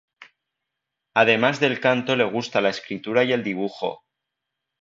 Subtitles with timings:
[1.13, 4.01] Además del canto le gusta la escritura y el dibujo.